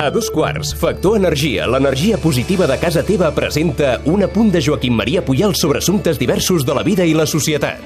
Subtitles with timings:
[0.00, 4.94] A dos quarts, Factor Energia, l'energia positiva de casa teva presenta un apunt de Joaquim
[4.94, 7.80] Maria Puyal sobre assumptes diversos de la vida i la societat.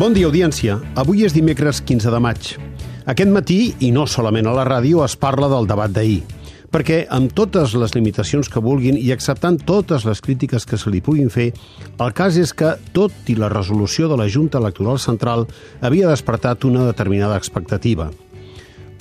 [0.00, 0.80] Bon dia, audiència.
[0.96, 2.54] Avui és dimecres 15 de maig.
[3.06, 6.22] Aquest matí, i no solament a la ràdio, es parla del debat d'ahir
[6.72, 11.02] perquè amb totes les limitacions que vulguin i acceptant totes les crítiques que se li
[11.04, 11.50] puguin fer,
[12.00, 15.44] el cas és que, tot i la resolució de la Junta Electoral Central,
[15.84, 18.08] havia despertat una determinada expectativa.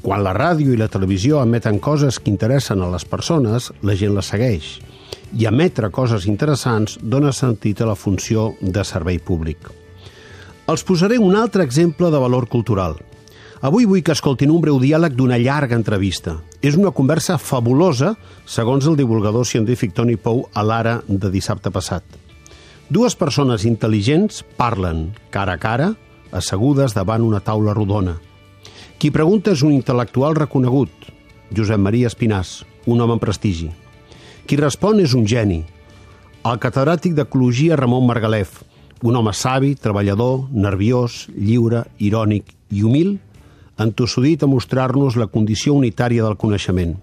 [0.02, 4.16] Quan la ràdio i la televisió emeten coses que interessen a les persones, la gent
[4.18, 4.72] les segueix.
[5.38, 9.70] I emetre coses interessants dona sentit a la funció de servei públic.
[10.72, 12.98] Els posaré un altre exemple de valor cultural–
[13.62, 16.40] Avui vull que escoltin un breu diàleg d'una llarga entrevista.
[16.66, 18.16] És una conversa fabulosa,
[18.50, 22.02] segons el divulgador científic Tony Pou a l'ara de dissabte passat.
[22.90, 25.92] Dues persones intel·ligents parlen, cara a cara,
[26.34, 28.18] assegudes davant una taula rodona.
[29.02, 30.92] Qui pregunta és un intel·lectual reconegut,
[31.58, 33.72] Josep Maria Espinàs, un home amb prestigi.
[34.46, 35.64] Qui respon és un geni,
[36.46, 38.60] el catedràtic d'Ecologia Ramon Margalef,
[39.02, 43.16] un home savi, treballador, nerviós, lliure, irònic i humil,
[43.82, 46.94] entossudit a mostrar-nos la condició unitària del coneixement.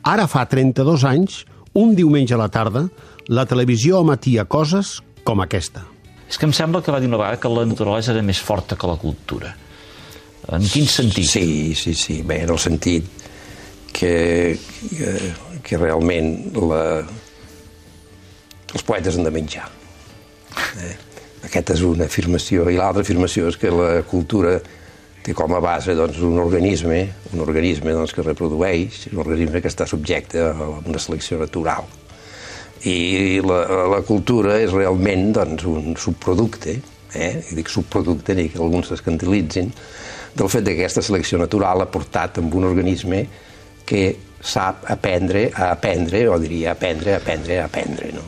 [0.00, 1.42] Ara fa 32 anys,
[1.76, 2.88] un diumenge a la tarda,
[3.28, 5.84] la televisió emetia coses com aquesta.
[6.32, 8.72] És que em sembla que va dir una vegada que la naturalesa era més forta
[8.72, 9.58] que la cultura.
[10.50, 11.28] En quin sentit?
[11.30, 12.20] Sí, sí, sí.
[12.26, 13.06] Bé, en el sentit
[13.92, 14.56] que,
[14.90, 15.12] que,
[15.62, 16.82] que realment la,
[18.74, 19.68] els poetes han de menjar.
[20.82, 20.92] Eh?
[21.46, 22.66] Aquesta és una afirmació.
[22.68, 24.58] I l'altra afirmació és que la cultura
[25.24, 27.00] té com a base doncs, un organisme,
[27.34, 31.88] un organisme doncs, que reprodueix, un organisme que està subjecte a una selecció natural.
[32.88, 33.60] I la,
[33.92, 36.78] la cultura és realment doncs, un subproducte,
[37.14, 37.32] eh?
[37.50, 39.70] i dic subproducte, ni que alguns s'escandalitzin,
[40.36, 43.24] del fet que aquesta selecció natural ha portat amb un organisme
[43.86, 44.04] que
[44.40, 48.22] sap aprendre a aprendre, o diria aprendre, aprendre, aprendre, no?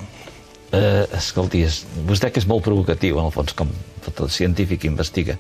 [0.73, 1.63] Eh, escolti,
[2.09, 3.71] vostè que és molt provocatiu, en el fons, com
[4.03, 5.37] tot el científic investiga,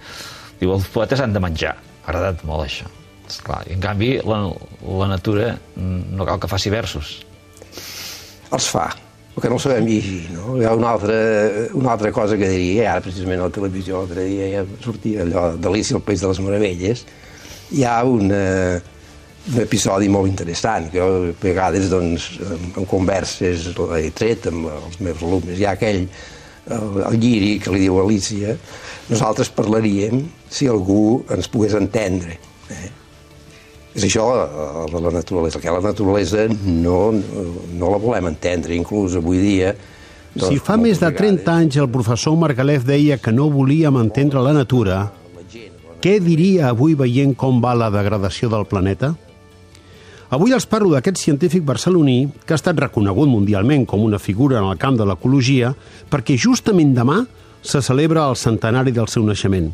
[0.62, 1.74] Diu, els poetes han de menjar.
[1.74, 2.86] Ha agradat molt això.
[3.26, 4.38] Esclar, en canvi, la,
[5.00, 7.16] la natura no cal que faci versos.
[8.52, 8.84] Els fa,
[9.32, 10.58] perquè no el sabem llegir, no?
[10.60, 11.16] Hi ha una altra,
[11.78, 15.46] una altra cosa que diria, ara precisament a la televisió l'altre dia ja sortia allò
[15.56, 17.04] d'Alicia al País de les Meravelles,
[17.72, 18.42] hi ha una,
[19.48, 22.28] un episodi molt interessant, que jo a vegades doncs,
[22.76, 26.04] en converses l'he tret amb els meus alumnes, hi ha aquell,
[26.68, 28.56] el, el lliri que li diu Alicia,
[29.08, 32.36] nosaltres parlaríem si algú ens pogués entendre.
[32.70, 32.90] Eh?
[33.92, 34.26] És això
[34.88, 39.74] de la naturalesa, que la naturalesa no, no la volem entendre, inclús avui dia...
[40.32, 44.40] Doncs, si fa més de 30 anys el professor Margalef deia que no volíem entendre
[44.40, 45.02] la natura,
[46.02, 49.12] què diria avui veient com va la degradació del planeta?
[50.32, 54.70] Avui els parlo d'aquest científic barceloní que ha estat reconegut mundialment com una figura en
[54.70, 55.74] el camp de l'ecologia
[56.08, 57.20] perquè justament demà
[57.60, 59.68] se celebra el centenari del seu naixement.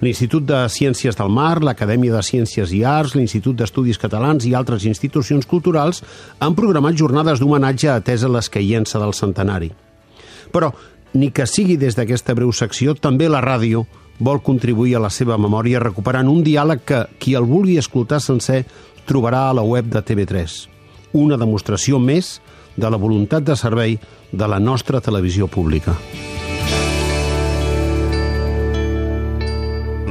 [0.00, 4.86] L'Institut de Ciències del Mar, l'Acadèmia de Ciències i Arts, l'Institut d'Estudis Catalans i altres
[4.88, 6.00] institucions culturals
[6.40, 9.68] han programat jornades d'homenatge atesa l'escaïença del centenari.
[10.54, 10.72] Però,
[11.12, 13.84] ni que sigui des d'aquesta breu secció, també la ràdio
[14.20, 18.64] vol contribuir a la seva memòria recuperant un diàleg que, qui el vulgui escoltar sencer,
[19.04, 20.56] trobarà a la web de TV3.
[21.12, 22.38] Una demostració més
[22.76, 23.98] de la voluntat de servei
[24.32, 25.96] de la nostra televisió pública.